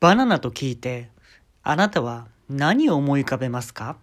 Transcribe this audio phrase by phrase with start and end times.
[0.00, 1.10] バナナと聞いて、
[1.62, 3.98] あなたは何を思い浮かべますか？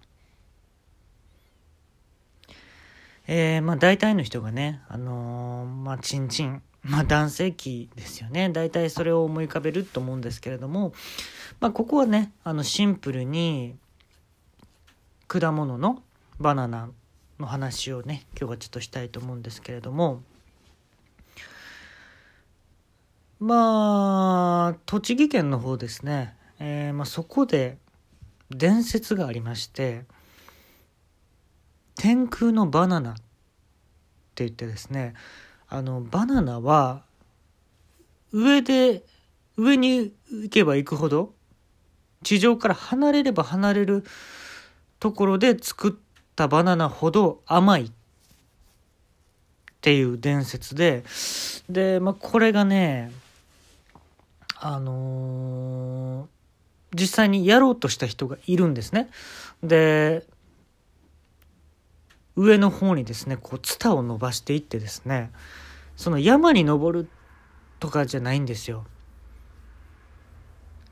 [3.25, 8.49] えー、まあ大体の人がね、あのー、まあチンチン、まあ男性器ですよね。
[8.49, 10.93] 大体それを思い浮かべると思うんですけれども、
[11.59, 13.75] まあここはね、あのシンプルに
[15.27, 16.03] 果物の
[16.39, 16.89] バナナ
[17.39, 20.21] の話をね、今日はちょっとしたいと思うんですけれども、
[23.39, 27.77] まあ、栃木県の方ですね、えー、まあ、そこで
[28.49, 30.05] 伝説がありまして、
[31.95, 33.21] 天空のバナナって
[34.37, 35.13] 言ってですね、
[35.67, 37.03] あの、バナナは、
[38.31, 39.03] 上で、
[39.55, 41.33] 上に行けば行くほど、
[42.23, 44.03] 地上から離れれば離れる
[44.99, 45.93] ところで作っ
[46.35, 47.91] たバナナほど甘いっ
[49.81, 51.03] ていう伝説で、
[51.69, 53.11] で、まあ、これがね、
[54.59, 59.09] あのー、実際にやろうとした人がいるんですね。
[59.63, 60.25] で、
[62.35, 65.31] 上の方にですね、こう、ツタを伸ばしていってですね、
[65.95, 67.09] その山に登る
[67.79, 68.85] とかじゃないんですよ。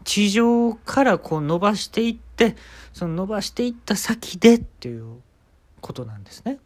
[0.04, 2.56] 地上からこう伸ばしていって、
[2.94, 5.22] その伸ばしていった先でっていう
[5.82, 6.60] ことなんですね。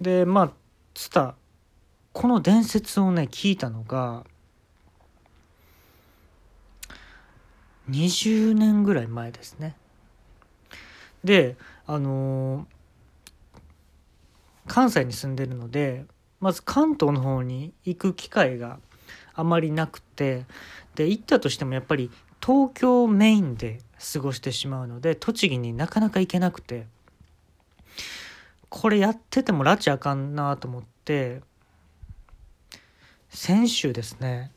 [0.00, 0.52] で、まあ、
[0.94, 1.34] ツタ、
[2.12, 4.24] この伝説をね、聞いたのが、
[7.90, 9.76] 20年ぐらい前ですね。
[11.24, 11.56] で、
[11.86, 12.66] あのー、
[14.66, 16.04] 関西に住んでるので、
[16.40, 18.78] まず関東の方に行く機会が
[19.34, 20.44] あまりなくて、
[20.94, 22.10] で、行ったとしてもやっぱり
[22.44, 23.80] 東京メインで
[24.12, 26.86] 過ごしてしまうので、栃木になかなか行けなくて、
[28.68, 31.40] これやってても拉致あかんなと思って、
[33.28, 34.50] 先週ですね、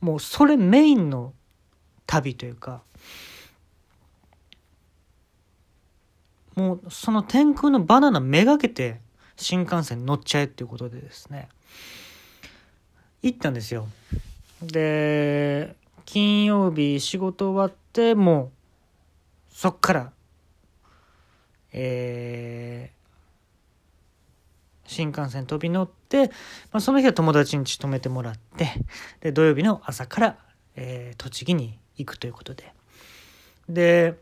[0.00, 1.32] もうそれメインの
[2.12, 2.82] 旅というか。
[6.54, 9.00] もうその天空のバナナめがけて
[9.36, 11.48] 新幹線乗っちゃえっていうことでですね。
[13.22, 13.88] 行ったんですよ。
[14.62, 15.74] で
[16.04, 18.52] 金曜日仕事終わっても
[19.50, 20.12] うそっから
[21.72, 26.28] えー、新幹線飛び乗って、
[26.70, 28.74] まあ、その日は友達に泊めてもらって
[29.20, 30.38] で土曜日の朝から、
[30.76, 32.72] えー、栃木に行くということで。
[33.68, 34.18] で、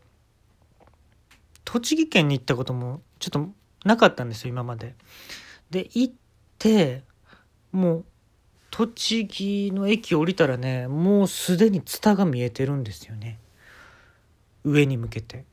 [1.65, 3.49] 栃木県に行ったこともちょっと
[3.85, 4.95] なかったんですよ、今まで。
[5.71, 6.15] で、行っ
[6.59, 7.03] て、
[7.73, 8.05] もう、
[8.71, 13.39] 栃木の駅降りたらね、もうすでにツタが見えてるんですよね。
[14.65, 15.45] 上に向けて。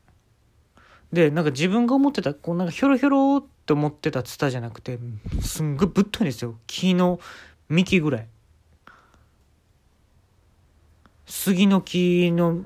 [1.12, 5.00] で、なんか自分が思ってた、こうなんかひょろひょろって思ってたツタじゃなくて、
[5.42, 6.58] すんごいぶっといんですよ。
[6.68, 7.20] 木の
[7.70, 8.28] 幹ぐらい。
[11.28, 12.64] 杉の木の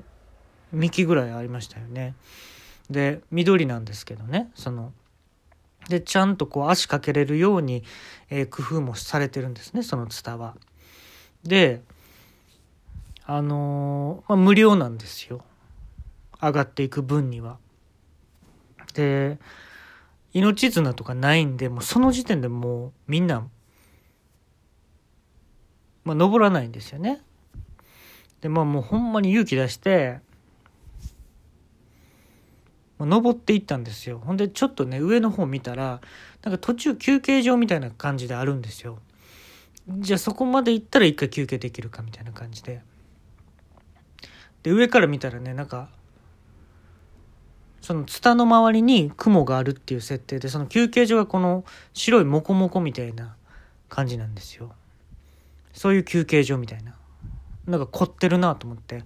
[0.72, 2.14] 幹ぐらいありましたよね。
[2.90, 4.92] で緑なんですけどねその
[5.88, 7.82] でちゃんとこう足かけれるように、
[8.30, 10.56] えー、工夫もされてるんですねそのツタは。
[11.42, 11.82] で
[13.24, 15.44] あのー、まあ、無料なんですよ
[16.40, 17.58] 上がっていく分には。
[18.94, 19.38] で
[20.34, 23.46] 命綱とかないんでもうその時点でもうみんな、
[26.04, 27.22] まあ、登らないんですよね。
[28.42, 30.20] で、まあもうほんまに勇気出して、
[32.98, 34.18] 登っていったんですよ。
[34.18, 36.00] ほんでちょっとね、上の方見たら、
[36.42, 38.98] なんか途中休憩所みたいな感じであるんですよ。
[39.98, 42.82] じゃあそこまで行ったら一回休憩できるかみたいな感じで。
[44.62, 45.88] で、上から見たらね、なんか、
[47.80, 51.64] そのツタの周りに雲があるっていう設定で、その休憩所がこの
[51.94, 53.34] 白いモコモコみたいな
[53.88, 54.72] 感じなんですよ。
[55.72, 56.94] そういう休憩所みたいな。
[57.66, 59.04] なんか凝ってるなと思って。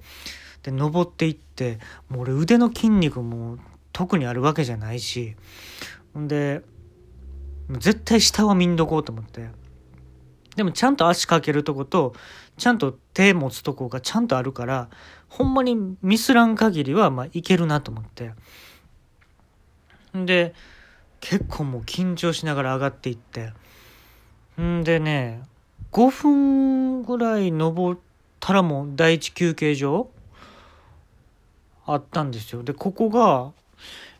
[0.62, 1.78] で登っていって
[2.09, 3.59] もう俺腕の筋肉も
[3.93, 5.37] 特にあるわけじゃないし。
[6.15, 6.62] ほんで
[7.71, 9.50] 絶対下は見んどこうと思って。
[10.56, 12.15] でもちゃんと足かけるとこと
[12.56, 14.88] ちゃんと手持つとこがちゃんとあるから
[15.29, 18.32] ほんまにミスらん限りはまあいけるなと思って。
[20.14, 20.55] で
[21.20, 23.52] 結構もう緊張しながら上がっていって。
[24.61, 25.43] んでね
[25.93, 27.99] 5分ぐらい登
[28.46, 30.08] たらも第一休憩所？
[31.84, 32.62] あったんですよ。
[32.62, 33.50] で、ここが、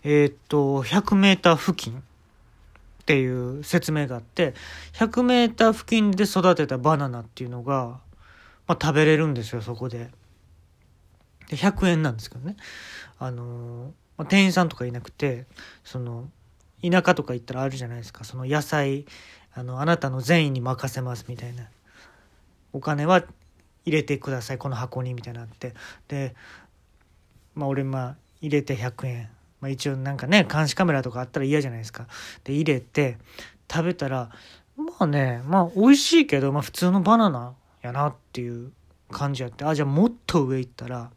[0.02, 4.55] えー、っと、100メーター付近っていう説明があって、
[4.94, 8.00] 100メーター付近で育てたバナナっていうのが、
[8.67, 10.11] まあ、食べれるんですよ、そこで。
[11.49, 12.56] で、100円なんですけどね。
[13.20, 15.46] あのまあ、店員さんとかいなくて、
[15.84, 16.29] その、
[16.82, 18.25] 田舎とか行ったらあるじゃないですか。
[18.25, 19.06] その野菜、
[19.55, 21.69] あの、あなたの善意に任せますみたいな。
[22.72, 23.22] お金は
[23.87, 25.75] 入れてくださいこの箱にみたいなって。
[26.09, 26.35] で
[27.55, 29.31] まあ俺まあ入れて100円、
[29.61, 32.06] まあ、一応なんかね監視カメラとかあったら嫌じゃないですか。
[32.44, 33.17] で入れて
[33.71, 34.31] 食べたら
[34.77, 38.73] まあねまあ美味しいけど、まあ、普通のバナナやなっていう
[39.11, 39.65] 感じやって。
[39.65, 41.11] あじゃあもっと上行ったら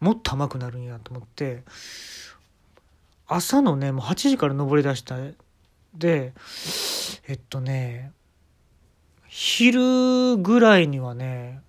[0.00, 1.62] もっと甘くなるんやと思って。
[3.32, 5.16] 朝のねもう8時から登り出した。
[5.94, 6.32] で
[7.28, 8.12] えっとね
[9.32, 11.60] 昼ぐらいにはね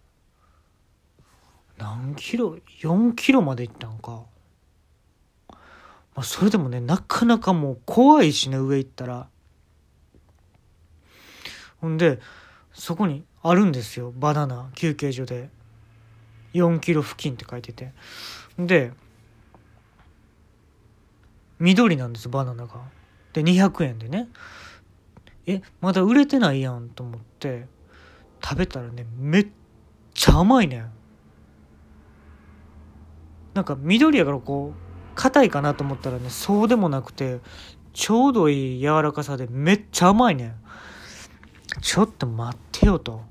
[1.78, 4.24] 何キロ4キロまで行ったんか、
[5.48, 5.58] ま
[6.16, 9.28] あ、それでもねなかなかもう怖いしね上行ったら。
[11.80, 12.19] ほんで
[12.74, 15.50] そこにあるんですよバナナ休憩所で。
[16.56, 17.94] 4キロ付近って書いてて。
[18.58, 18.92] で
[21.60, 22.81] 緑なんですバナナが。
[23.34, 24.30] で200円でね。
[25.46, 27.68] えまだ売れてないやんと思って
[28.44, 29.48] 食べたらねめっ
[30.14, 30.92] ちゃ甘いねん。
[33.54, 37.40] なんか緑やからこう硬いかなと思ったらねそうでもなくて
[37.94, 40.56] ちょうどいい柔らかさでめっちゃ甘いねん。
[41.82, 43.22] ちょっと待ってよと。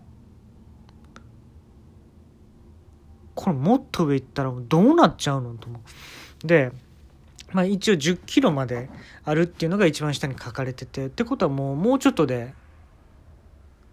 [3.35, 5.79] これもっと上行ったらどうなっちゃうのと思
[6.45, 6.47] う。
[6.47, 6.73] で
[7.53, 8.89] まあ一応10キロまで
[9.25, 12.55] あるっていうのが一番下に書かれててってことはもうもうちょっとで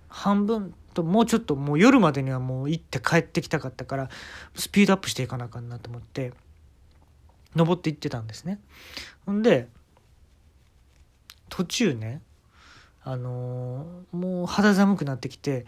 [0.09, 4.09] 半分ともうちょっともう夜までにはもう行って帰ってきたかったから
[4.55, 6.33] スピードアップしていかなあかんなと思って
[7.55, 8.59] 登って行ってたんですね。
[9.25, 9.67] ほんで
[11.49, 12.21] 途中ね
[13.03, 15.65] あのー、もう肌寒くなってきて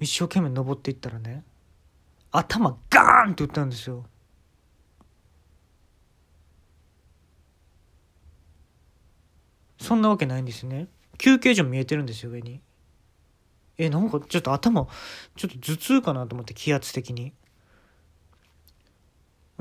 [0.00, 1.44] 一生懸命登っていったらね
[2.32, 4.04] 頭ガーンって打ったんですよ。
[9.78, 10.88] そんなわけないんですね。
[11.18, 12.60] 休憩所見えてるんですよ、上に。
[13.78, 14.86] え、なんかちょっと頭、
[15.36, 17.32] ちょっと頭痛かなと思って、気圧的に。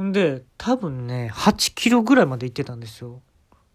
[0.01, 3.21] んで、多分ね、8キロぐらいまで行ってたんですよ。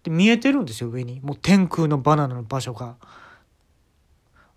[0.03, 1.21] で、見えてるんですよ、上に。
[1.21, 2.97] もう天空のバナナの場所が。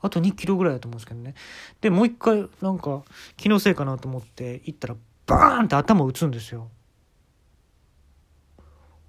[0.01, 1.33] あと2キロぐらいだと思うんですけどね。
[1.81, 3.03] で、もう一回、なんか、
[3.37, 4.95] 気のせいかなと思って行ったら、
[5.25, 6.69] バーンって頭打つんですよ。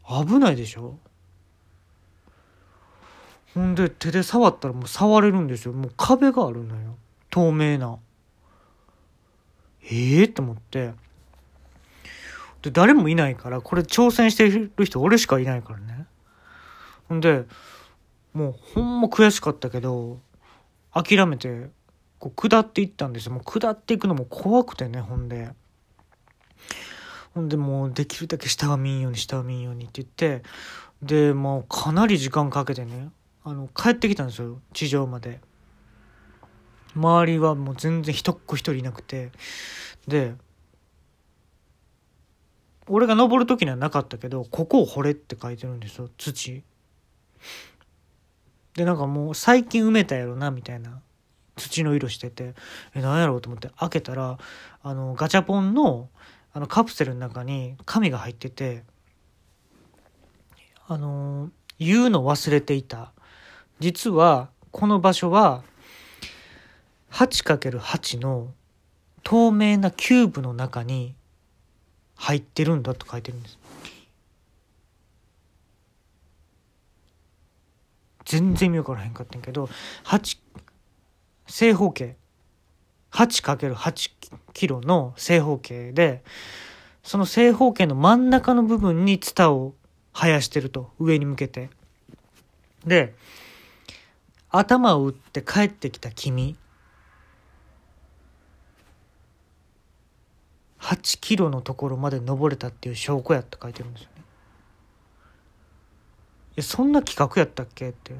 [0.09, 0.99] 危ないでしょ？
[3.57, 5.73] ほんで手で触ったらもう触れるんですよ。
[5.73, 6.95] もう壁があるのよ。
[7.31, 7.99] 透明な。
[9.83, 10.93] ええー、と思って。
[12.61, 16.07] で誰もいないからこれ挑戦してる人俺しかいないからね。
[17.09, 17.47] ほんで
[18.35, 20.21] もうほんま悔しかったけど
[20.93, 21.71] 諦めて
[22.19, 23.33] こう下っていったんですよ。
[23.33, 25.49] もう下っていくのも怖くてねほんで。
[27.33, 30.09] ほんでもうできるだけ下は見んように下は見んようにって言っ
[30.41, 30.47] て。
[31.03, 33.09] でもうかなり時間かけてね
[33.49, 35.41] あの帰ってきたんですよ地上まで。
[36.97, 39.31] 周りはもう全然一っ子一人いなくて。
[40.09, 40.35] で
[42.89, 46.65] 俺が登る時にはなかったけど「ここを掘れ」って書いてるんですよ土。
[48.75, 51.01] でなんかもう最近埋めたやろなみたいな。
[51.55, 52.55] 土の色してて。
[52.95, 54.39] え何やろうと思って開けたら
[54.83, 56.11] あのガチャポンの
[56.53, 58.83] あのカプセルの中に紙が入ってて
[60.89, 63.13] あの言うの忘れていた。
[63.79, 65.63] 実はこの場所は
[67.11, 68.53] 8×8 の
[69.23, 71.15] 透明なキューブの中に
[72.17, 73.59] 入ってるんだと書いてるんです。
[78.25, 79.69] 全然意味わからへんかったんけど
[80.05, 80.39] 8
[81.47, 82.17] 正方形
[83.13, 84.11] 8×8
[84.53, 86.25] キロの正方形で
[87.05, 89.75] その正方形の真ん中の部分にツタを
[90.13, 91.71] 生やしてると上に向けて。
[92.85, 93.15] で
[94.59, 96.57] 頭を打って帰ってきた君。
[100.81, 104.23] 8キロのところまで登れたっていう証拠やって書いてるんですよね。
[106.57, 108.15] いやそんな企画やったっけって。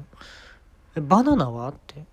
[0.95, 2.03] えバナナはって。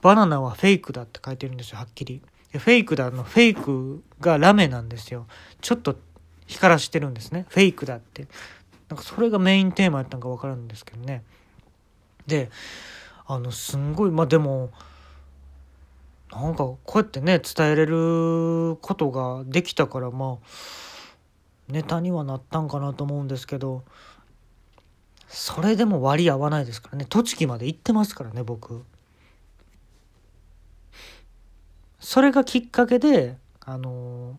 [0.00, 2.20] バナナはフェイクだって書いてるんですよはっきり。
[2.50, 5.26] フェイクだのフェイクがラメなんですよ。
[5.60, 5.96] ちょっと
[6.46, 7.46] 光らしてるんですね。
[7.48, 8.26] フェイクだって。
[8.92, 11.22] なんかそれがメインテーマやったんか分かるんですけどね。
[12.26, 12.50] で
[13.24, 14.70] あのすんごいまあでも
[16.30, 23.82] なんかこうやってね伝えれることができたからまあネタにはなったんかなと思うんですけど
[25.26, 27.06] それでも割り合わないですからね。
[27.08, 28.84] 栃木まで行ってますからね僕。
[31.98, 34.38] それがきっかけであの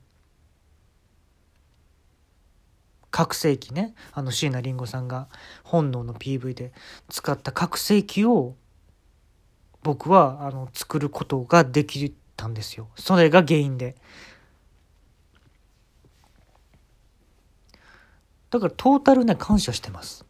[3.14, 3.94] 覚醒器ね。
[4.12, 5.28] あの椎名林檎さんが
[5.64, 6.74] 本能の PV で
[7.10, 8.56] 使った拡声器を
[9.84, 12.90] 僕はあの作ることができたんですよ。
[12.96, 13.96] それが原因で。
[18.50, 20.26] だからトータルね感謝してます。